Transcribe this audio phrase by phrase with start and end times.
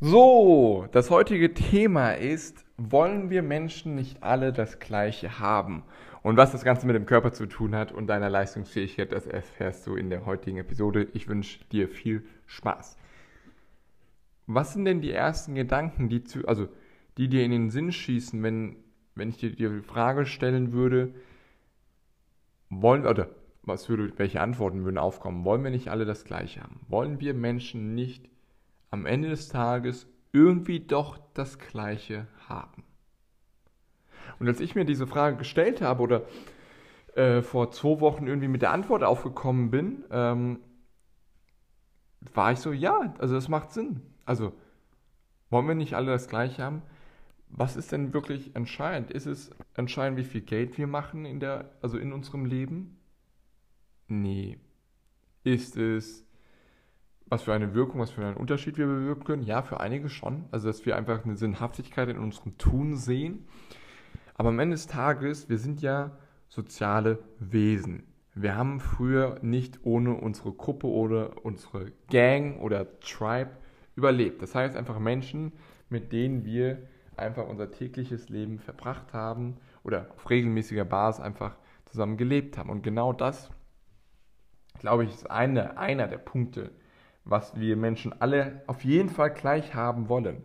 [0.00, 5.82] So, das heutige Thema ist, wollen wir Menschen nicht alle das Gleiche haben?
[6.22, 9.84] Und was das Ganze mit dem Körper zu tun hat und deiner Leistungsfähigkeit, das erfährst
[9.88, 11.08] du in der heutigen Episode.
[11.14, 12.96] Ich wünsche dir viel Spaß.
[14.46, 16.68] Was sind denn die ersten Gedanken, die, zu, also,
[17.16, 18.76] die dir in den Sinn schießen, wenn,
[19.16, 21.12] wenn ich dir die Frage stellen würde,
[22.70, 23.30] wollen oder
[23.62, 25.44] was würde, welche Antworten würden aufkommen?
[25.44, 26.82] Wollen wir nicht alle das Gleiche haben?
[26.86, 28.30] Wollen wir Menschen nicht
[28.90, 32.84] am Ende des Tages irgendwie doch das Gleiche haben?
[34.38, 36.22] Und als ich mir diese Frage gestellt habe oder
[37.14, 40.60] äh, vor zwei Wochen irgendwie mit der Antwort aufgekommen bin, ähm,
[42.34, 44.02] war ich so, ja, also das macht Sinn.
[44.24, 44.52] Also
[45.50, 46.82] wollen wir nicht alle das Gleiche haben?
[47.48, 49.10] Was ist denn wirklich entscheidend?
[49.10, 52.98] Ist es entscheidend, wie viel Geld wir machen in der, also in unserem Leben?
[54.06, 54.58] Nee.
[55.44, 56.26] Ist es
[57.28, 59.42] was für eine Wirkung, was für einen Unterschied wir bewirken können?
[59.42, 60.44] Ja, für einige schon.
[60.50, 63.46] Also, dass wir einfach eine Sinnhaftigkeit in unserem Tun sehen.
[64.34, 66.16] Aber am Ende des Tages, wir sind ja
[66.48, 68.04] soziale Wesen.
[68.34, 73.50] Wir haben früher nicht ohne unsere Gruppe oder unsere Gang oder Tribe
[73.96, 74.40] überlebt.
[74.40, 75.52] Das heißt einfach Menschen,
[75.88, 76.78] mit denen wir
[77.16, 81.56] einfach unser tägliches Leben verbracht haben oder auf regelmäßiger Basis einfach
[81.86, 82.70] zusammen gelebt haben.
[82.70, 83.50] Und genau das,
[84.78, 86.70] glaube ich, ist eine, einer der Punkte,
[87.28, 90.42] was wir Menschen alle auf jeden Fall gleich haben wollen.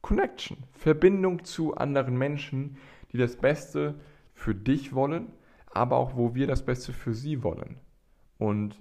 [0.00, 2.76] Connection, Verbindung zu anderen Menschen,
[3.12, 4.00] die das Beste
[4.32, 5.32] für dich wollen,
[5.66, 7.76] aber auch wo wir das Beste für sie wollen.
[8.38, 8.80] Und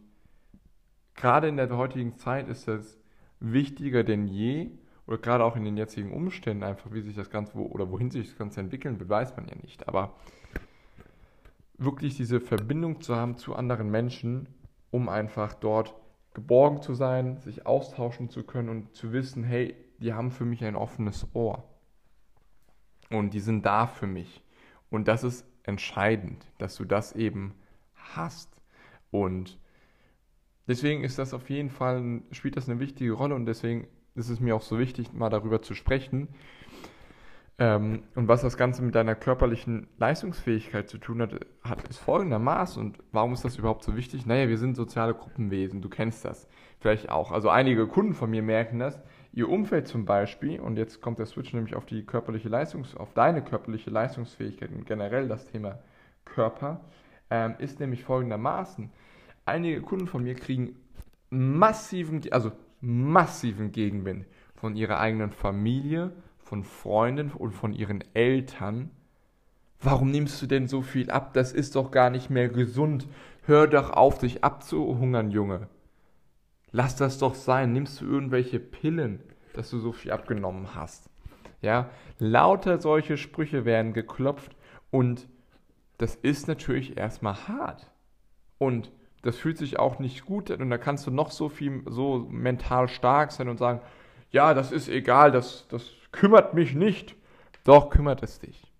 [1.15, 2.99] gerade in der heutigen Zeit ist es
[3.39, 4.71] wichtiger denn je,
[5.07, 8.11] oder gerade auch in den jetzigen Umständen einfach, wie sich das Ganze, wo, oder wohin
[8.11, 9.87] sich das Ganze entwickeln wird, weiß man ja nicht.
[9.87, 10.15] Aber
[11.79, 14.47] wirklich diese Verbindung zu haben zu anderen Menschen,
[14.91, 15.95] um einfach dort
[16.39, 20.63] geborgen zu sein, sich austauschen zu können und zu wissen, hey, die haben für mich
[20.63, 21.65] ein offenes Ohr.
[23.09, 24.41] Und die sind da für mich.
[24.89, 27.55] Und das ist entscheidend, dass du das eben
[27.95, 28.49] hast.
[29.11, 29.59] Und
[30.67, 34.39] deswegen ist das auf jeden Fall, spielt das eine wichtige Rolle und deswegen ist es
[34.39, 36.29] mir auch so wichtig, mal darüber zu sprechen.
[37.59, 42.81] Ähm, und was das Ganze mit deiner körperlichen Leistungsfähigkeit zu tun hat, hat, ist folgendermaßen.
[42.81, 44.25] Und warum ist das überhaupt so wichtig?
[44.25, 46.47] Naja, wir sind soziale Gruppenwesen, du kennst das
[46.79, 47.31] vielleicht auch.
[47.33, 48.97] Also einige Kunden von mir merken das.
[49.33, 53.13] Ihr Umfeld zum Beispiel, und jetzt kommt der Switch nämlich auf die körperliche Leistungs-, auf
[53.13, 55.79] deine körperliche Leistungsfähigkeit und generell das Thema
[56.23, 56.79] Körper,
[57.29, 58.89] ähm, ist nämlich folgendermaßen.
[59.45, 60.77] Einige Kunden von mir kriegen
[61.29, 66.11] massiven, also massiven Gegenwind von ihrer eigenen Familie,
[66.49, 68.89] von Freunden und von ihren Eltern.
[69.79, 71.33] Warum nimmst du denn so viel ab?
[71.33, 73.07] Das ist doch gar nicht mehr gesund.
[73.43, 75.67] Hör doch auf, dich abzuhungern, Junge.
[76.71, 77.71] Lass das doch sein.
[77.71, 79.21] Nimmst du irgendwelche Pillen,
[79.53, 81.11] dass du so viel abgenommen hast?
[81.61, 84.55] Ja, lauter solche Sprüche werden geklopft
[84.89, 85.27] und
[85.99, 87.91] das ist natürlich erstmal hart.
[88.57, 91.83] Und das fühlt sich auch nicht gut an und da kannst du noch so viel,
[91.85, 93.81] so mental stark sein und sagen,
[94.31, 97.15] ja, das ist egal, das, das kümmert mich nicht.
[97.63, 98.71] Doch, kümmert es dich.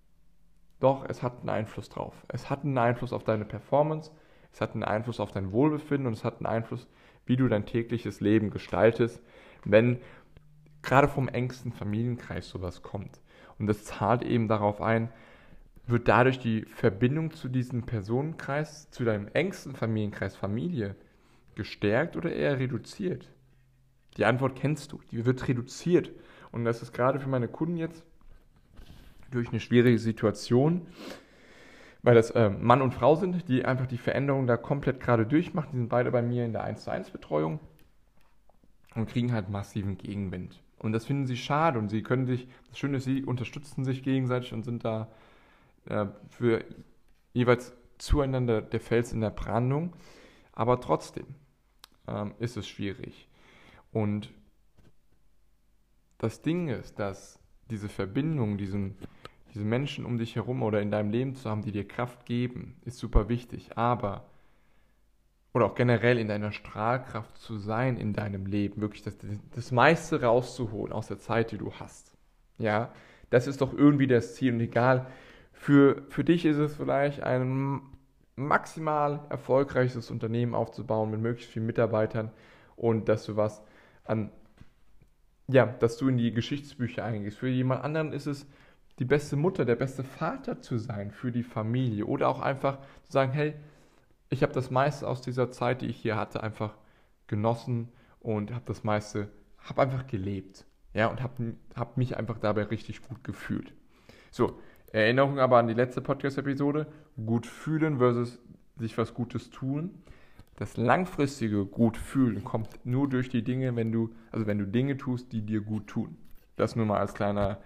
[0.80, 2.14] Doch, es hat einen Einfluss drauf.
[2.28, 4.10] Es hat einen Einfluss auf deine Performance,
[4.52, 6.88] es hat einen Einfluss auf dein Wohlbefinden und es hat einen Einfluss,
[7.26, 9.20] wie du dein tägliches Leben gestaltest,
[9.64, 10.00] wenn
[10.82, 13.20] gerade vom engsten Familienkreis sowas kommt.
[13.58, 15.10] Und das zahlt eben darauf ein,
[15.86, 20.96] wird dadurch die Verbindung zu diesem Personenkreis, zu deinem engsten Familienkreis Familie
[21.54, 23.28] gestärkt oder eher reduziert?
[24.16, 26.10] Die Antwort kennst du, die wird reduziert.
[26.52, 28.04] Und das ist gerade für meine Kunden jetzt
[29.30, 30.86] durch eine schwierige Situation,
[32.02, 35.70] weil das äh, Mann und Frau sind, die einfach die Veränderung da komplett gerade durchmachen.
[35.72, 37.60] Die sind beide bei mir in der 1 zu 1 Betreuung
[38.94, 40.60] und kriegen halt massiven Gegenwind.
[40.78, 44.02] Und das finden sie schade und sie können sich, das Schöne ist, sie unterstützen sich
[44.02, 45.08] gegenseitig und sind da
[45.84, 46.64] äh, für
[47.34, 49.92] jeweils zueinander der Fels in der Brandung.
[50.52, 51.26] Aber trotzdem
[52.08, 53.29] ähm, ist es schwierig.
[53.92, 54.30] Und
[56.18, 57.38] das Ding ist, dass
[57.70, 58.96] diese Verbindung, diesen,
[59.54, 62.76] diese Menschen um dich herum oder in deinem Leben zu haben, die dir Kraft geben,
[62.84, 63.76] ist super wichtig.
[63.76, 64.24] Aber,
[65.54, 69.16] oder auch generell in deiner Strahlkraft zu sein in deinem Leben, wirklich das,
[69.54, 72.12] das meiste rauszuholen aus der Zeit, die du hast.
[72.58, 72.92] Ja,
[73.30, 74.52] das ist doch irgendwie das Ziel.
[74.52, 75.06] Und egal,
[75.52, 77.82] Für, für dich ist es vielleicht ein
[78.34, 82.30] maximal erfolgreiches Unternehmen aufzubauen mit möglichst vielen Mitarbeitern
[82.76, 83.62] und dass du was
[84.10, 84.30] an,
[85.48, 87.38] ja, dass du in die Geschichtsbücher eingehst.
[87.38, 88.46] Für jemand anderen ist es
[88.98, 93.12] die beste Mutter, der beste Vater zu sein für die Familie oder auch einfach zu
[93.12, 93.54] sagen, hey,
[94.28, 96.76] ich habe das meiste aus dieser Zeit, die ich hier hatte, einfach
[97.26, 97.88] genossen
[98.20, 99.28] und habe das meiste,
[99.58, 100.66] habe einfach gelebt.
[100.92, 103.72] Ja, und habe hab mich einfach dabei richtig gut gefühlt.
[104.30, 104.58] So,
[104.92, 106.86] Erinnerung aber an die letzte Podcast-Episode.
[107.24, 108.40] Gut fühlen versus
[108.76, 110.02] sich was Gutes tun.
[110.60, 114.98] Das langfristige gut fühlen kommt nur durch die Dinge, wenn du, also wenn du Dinge
[114.98, 116.18] tust, die dir gut tun.
[116.56, 117.56] Das nur mal als kleine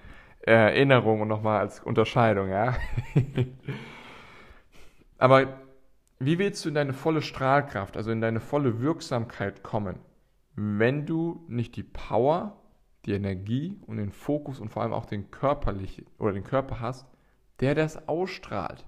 [0.42, 2.76] Erinnerung und nochmal als Unterscheidung, ja.
[5.18, 5.58] aber
[6.20, 9.98] wie willst du in deine volle Strahlkraft, also in deine volle Wirksamkeit kommen,
[10.54, 12.62] wenn du nicht die Power,
[13.06, 17.08] die Energie und den Fokus und vor allem auch den körperlichen oder den Körper hast,
[17.58, 18.86] der das ausstrahlt?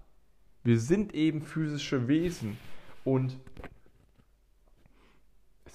[0.62, 2.56] Wir sind eben physische Wesen
[3.02, 3.40] und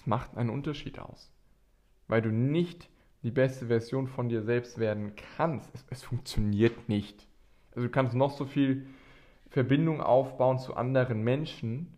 [0.01, 1.31] es macht einen Unterschied aus,
[2.07, 2.89] weil du nicht
[3.21, 5.69] die beste Version von dir selbst werden kannst.
[5.75, 7.27] Es, es funktioniert nicht.
[7.69, 8.87] Also du kannst noch so viel
[9.49, 11.93] Verbindung aufbauen zu anderen Menschen,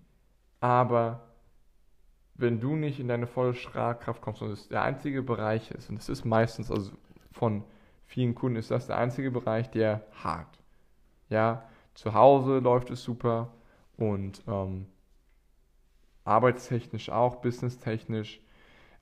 [0.60, 1.30] aber
[2.36, 5.98] wenn du nicht in deine volle Strahlkraft kommst und es der einzige Bereich ist, und
[5.98, 6.92] es ist meistens, also
[7.32, 7.64] von
[8.06, 10.60] vielen Kunden ist das der einzige Bereich, der hakt.
[11.30, 11.64] Ja,
[11.94, 13.54] zu Hause läuft es super
[13.96, 14.88] und ähm,
[16.26, 18.42] arbeitstechnisch auch, businesstechnisch,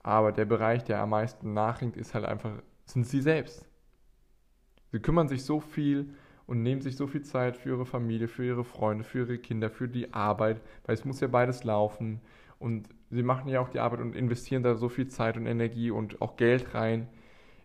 [0.04, 2.52] aber der Bereich, der am meisten nachringt, ist halt einfach,
[2.86, 3.68] sind sie selbst.
[4.92, 6.14] Sie kümmern sich so viel
[6.48, 9.70] und nehmen sich so viel Zeit für ihre Familie, für ihre Freunde, für ihre Kinder,
[9.70, 12.20] für die Arbeit, weil es muss ja beides laufen.
[12.60, 15.92] Und sie machen ja auch die Arbeit und investieren da so viel Zeit und Energie
[15.92, 17.08] und auch Geld rein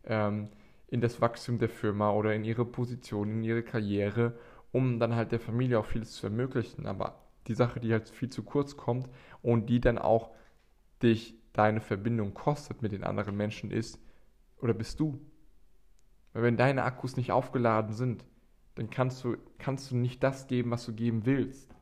[0.05, 0.49] ähm,
[0.88, 4.38] in das Wachstum der Firma oder in ihre Position, in ihre Karriere,
[4.73, 6.87] um dann halt der Familie auch vieles zu ermöglichen.
[6.87, 9.09] Aber die Sache, die halt viel zu kurz kommt
[9.43, 10.31] und die dann auch
[11.03, 13.99] dich deine Verbindung kostet mit den anderen Menschen ist,
[14.59, 15.21] oder bist du?
[16.33, 18.25] Weil wenn deine Akkus nicht aufgeladen sind,
[18.75, 21.75] dann kannst du, kannst du nicht das geben, was du geben willst.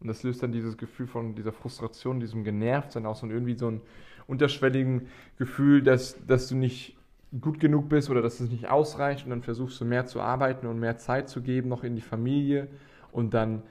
[0.00, 3.70] Und das löst dann dieses Gefühl von dieser Frustration, diesem Genervtsein aus und irgendwie so
[3.70, 3.82] ein
[4.26, 6.96] unterschwelligen Gefühl, dass, dass du nicht
[7.40, 10.66] gut genug bist oder dass es nicht ausreicht und dann versuchst du mehr zu arbeiten
[10.66, 12.68] und mehr Zeit zu geben, noch in die Familie
[13.12, 13.62] und dann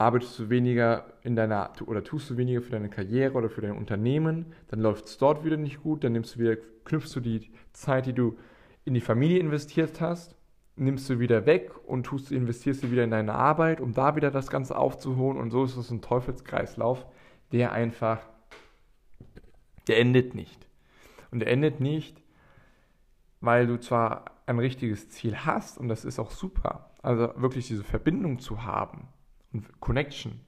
[0.00, 3.76] arbeitest du weniger in deiner oder tust du weniger für deine Karriere oder für dein
[3.76, 7.50] Unternehmen, dann läuft es dort wieder nicht gut, dann nimmst du wieder, knüpfst du die
[7.72, 8.38] Zeit, die du
[8.86, 10.36] in die Familie investiert hast,
[10.74, 14.30] nimmst du wieder weg und tust, investierst du wieder in deine Arbeit, um da wieder
[14.30, 17.04] das Ganze aufzuholen und so ist es ein Teufelskreislauf,
[17.52, 18.20] der einfach,
[19.86, 20.66] der endet nicht.
[21.30, 22.22] Und der endet nicht,
[23.42, 27.84] weil du zwar ein richtiges Ziel hast und das ist auch super, also wirklich diese
[27.84, 29.08] Verbindung zu haben,
[29.52, 30.40] und Connection.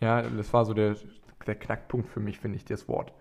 [0.00, 0.96] Ja, das war so der,
[1.46, 3.12] der Knackpunkt für mich, finde ich, das Wort.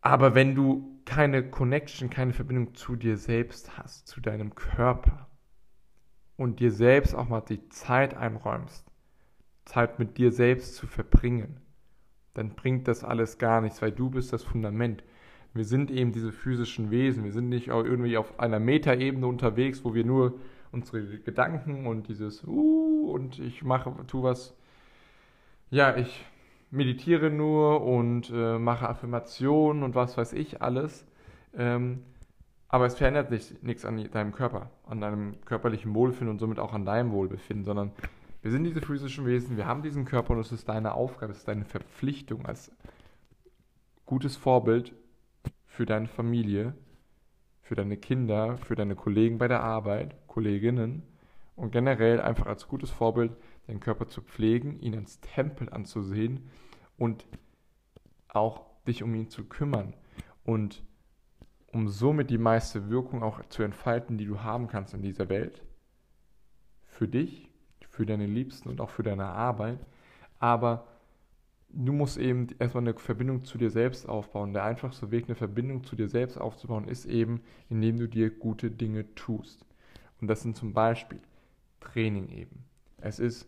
[0.00, 5.26] Aber wenn du keine Connection, keine Verbindung zu dir selbst hast, zu deinem Körper
[6.36, 8.86] und dir selbst auch mal die Zeit einräumst,
[9.64, 11.60] Zeit mit dir selbst zu verbringen,
[12.34, 15.02] dann bringt das alles gar nichts, weil du bist das Fundament.
[15.54, 17.24] Wir sind eben diese physischen Wesen.
[17.24, 20.38] Wir sind nicht irgendwie auf einer Metaebene unterwegs, wo wir nur
[20.70, 24.56] unsere Gedanken und dieses uh und ich mache, tu was.
[25.70, 26.24] Ja, ich
[26.70, 31.06] meditiere nur und äh, mache Affirmationen und was weiß ich alles.
[31.56, 32.02] Ähm,
[32.68, 36.72] aber es verändert sich nichts an deinem Körper, an deinem körperlichen Wohlbefinden und somit auch
[36.72, 37.92] an deinem Wohlbefinden, sondern
[38.42, 41.38] wir sind diese physischen Wesen, wir haben diesen Körper und es ist deine Aufgabe, es
[41.38, 42.72] ist deine Verpflichtung als
[44.04, 44.92] gutes Vorbild
[45.64, 46.74] für deine Familie,
[47.62, 51.02] für deine Kinder, für deine Kollegen bei der Arbeit, Kolleginnen
[51.56, 53.36] und generell einfach als gutes Vorbild
[53.66, 56.48] deinen Körper zu pflegen, ihn als Tempel anzusehen
[56.96, 57.26] und
[58.28, 59.94] auch dich um ihn zu kümmern
[60.44, 60.84] und
[61.72, 65.62] um somit die meiste Wirkung auch zu entfalten, die du haben kannst in dieser Welt.
[66.84, 67.50] Für dich,
[67.90, 69.78] für deine Liebsten und auch für deine Arbeit.
[70.38, 70.86] Aber
[71.68, 74.54] du musst eben erstmal eine Verbindung zu dir selbst aufbauen.
[74.54, 78.70] Der einfachste Weg, eine Verbindung zu dir selbst aufzubauen, ist eben, indem du dir gute
[78.70, 79.66] Dinge tust.
[80.20, 81.20] Und das sind zum Beispiel
[81.92, 82.64] Training eben.
[82.98, 83.46] Es ist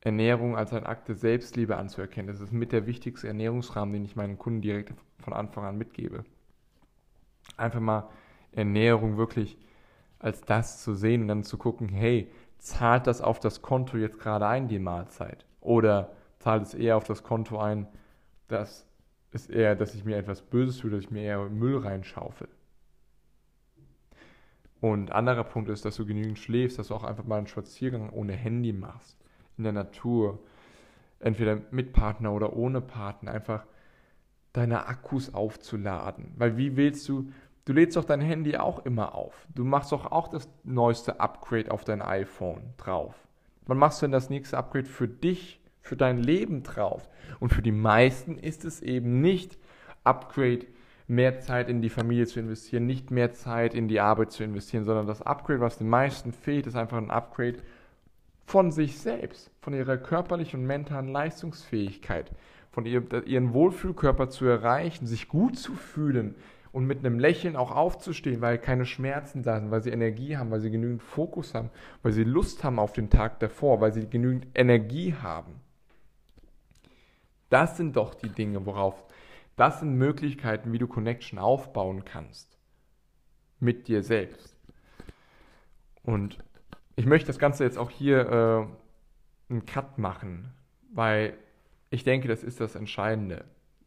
[0.00, 2.28] Ernährung als ein Akt der Selbstliebe anzuerkennen.
[2.28, 6.24] Das ist mit der wichtigste Ernährungsrahmen, den ich meinen Kunden direkt von Anfang an mitgebe.
[7.56, 8.08] Einfach mal
[8.52, 9.56] Ernährung wirklich
[10.18, 14.18] als das zu sehen und dann zu gucken, hey, zahlt das auf das Konto jetzt
[14.18, 15.44] gerade ein, die Mahlzeit?
[15.60, 17.86] Oder zahlt es eher auf das Konto ein,
[18.48, 18.86] dass
[19.32, 22.48] es eher, dass ich mir etwas Böses tue, dass ich mir eher Müll reinschaufel.
[24.84, 28.10] Und anderer Punkt ist, dass du genügend schläfst, dass du auch einfach mal einen Spaziergang
[28.10, 29.16] ohne Handy machst,
[29.56, 30.40] in der Natur,
[31.20, 33.64] entweder mit Partner oder ohne Partner, einfach
[34.52, 36.34] deine Akkus aufzuladen.
[36.36, 37.32] Weil wie willst du,
[37.64, 39.48] du lädst doch dein Handy auch immer auf.
[39.54, 43.14] Du machst doch auch das neueste Upgrade auf dein iPhone drauf.
[43.64, 47.08] Wann machst du denn das nächste Upgrade für dich, für dein Leben drauf?
[47.40, 49.56] Und für die meisten ist es eben nicht
[50.02, 50.66] Upgrade,
[51.06, 54.84] mehr Zeit in die Familie zu investieren, nicht mehr Zeit in die Arbeit zu investieren,
[54.84, 57.58] sondern das Upgrade, was den meisten fehlt, ist einfach ein Upgrade
[58.46, 62.30] von sich selbst, von ihrer körperlichen und mentalen Leistungsfähigkeit,
[62.70, 66.34] von ihrem, ihren Wohlfühlkörper zu erreichen, sich gut zu fühlen
[66.72, 70.50] und mit einem Lächeln auch aufzustehen, weil keine Schmerzen da sind, weil sie Energie haben,
[70.50, 71.70] weil sie genügend Fokus haben,
[72.02, 75.60] weil sie Lust haben auf den Tag davor, weil sie genügend Energie haben.
[77.48, 79.04] Das sind doch die Dinge, worauf,
[79.56, 82.58] das sind Möglichkeiten, wie du Connection aufbauen kannst.
[83.60, 84.56] Mit dir selbst.
[86.02, 86.38] Und
[86.96, 88.68] ich möchte das Ganze jetzt auch hier
[89.48, 90.52] äh, einen Cut machen,
[90.92, 91.36] weil
[91.90, 93.44] ich denke, das ist das Entscheidende.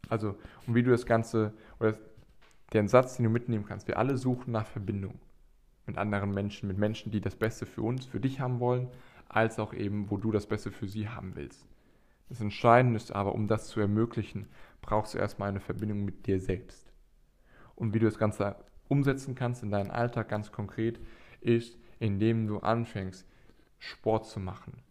[0.09, 1.97] Also, und wie du das Ganze, oder
[2.73, 5.19] den Satz, den du mitnehmen kannst, wir alle suchen nach Verbindung
[5.85, 8.89] mit anderen Menschen, mit Menschen, die das Beste für uns, für dich haben wollen,
[9.29, 11.65] als auch eben, wo du das Beste für sie haben willst.
[12.29, 14.47] Das Entscheidende ist aber, um das zu ermöglichen,
[14.81, 16.91] brauchst du erstmal eine Verbindung mit dir selbst.
[17.75, 18.55] Und wie du das Ganze
[18.87, 20.99] umsetzen kannst in deinen Alltag ganz konkret,
[21.41, 23.27] ist, indem du anfängst,
[23.79, 24.81] Sport zu machen.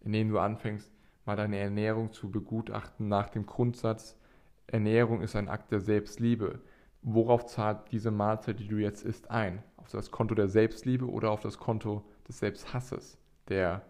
[0.00, 0.92] Indem du anfängst,
[1.24, 4.18] mal deine Ernährung zu begutachten nach dem Grundsatz,
[4.66, 6.60] Ernährung ist ein Akt der Selbstliebe.
[7.02, 9.62] Worauf zahlt diese Mahlzeit, die du jetzt isst, ein?
[9.76, 13.82] Auf das Konto der Selbstliebe oder auf das Konto des Selbsthasses, der,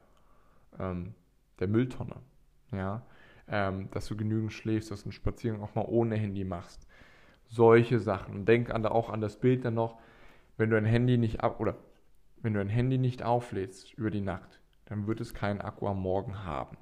[0.79, 1.15] ähm,
[1.61, 2.17] der Mülltonne?
[2.77, 3.03] Ja?
[3.49, 6.87] Ähm, dass du genügend schläfst, dass du einen Spaziergang auch mal ohne Handy machst.
[7.47, 8.35] Solche Sachen.
[8.35, 9.99] Und denk an, auch an das Bild dann noch,
[10.57, 11.77] wenn du ein Handy nicht ab oder
[12.43, 16.01] wenn du ein Handy nicht auflädst über die Nacht, dann wird es keinen Akku am
[16.01, 16.77] Morgen haben.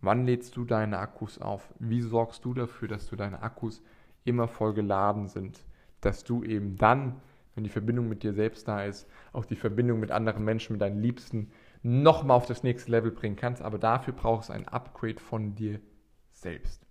[0.00, 1.72] Wann lädst du deine Akkus auf?
[1.78, 3.82] Wie sorgst du dafür, dass du deine Akkus
[4.24, 5.64] immer voll geladen sind?
[6.00, 7.20] Dass du eben dann,
[7.54, 10.82] wenn die Verbindung mit dir selbst da ist, auch die Verbindung mit anderen Menschen, mit
[10.82, 11.50] deinen Liebsten,
[11.82, 13.62] nochmal auf das nächste Level bringen kannst.
[13.62, 15.80] Aber dafür brauchst du ein Upgrade von dir
[16.32, 16.86] selbst.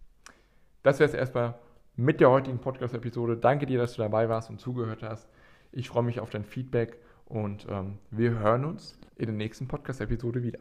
[0.83, 1.55] Das wäre es erstmal
[1.95, 3.37] mit der heutigen Podcast-Episode.
[3.37, 5.27] Danke dir, dass du dabei warst und zugehört hast.
[5.71, 10.43] Ich freue mich auf dein Feedback und ähm, wir hören uns in der nächsten Podcast-Episode
[10.43, 10.59] wieder.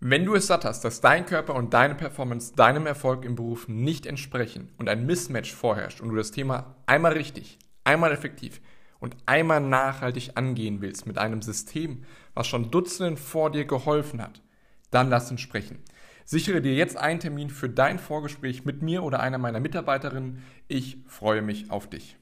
[0.00, 3.66] Wenn du es satt hast, dass dein Körper und deine Performance deinem Erfolg im Beruf
[3.68, 8.60] nicht entsprechen und ein Mismatch vorherrscht und du das Thema einmal richtig, einmal effektiv
[9.00, 14.42] und einmal nachhaltig angehen willst mit einem System, was schon Dutzenden vor dir geholfen hat,
[14.90, 15.78] dann lass uns sprechen.
[16.24, 20.42] Sichere dir jetzt einen Termin für dein Vorgespräch mit mir oder einer meiner Mitarbeiterinnen.
[20.68, 22.16] Ich freue mich auf dich.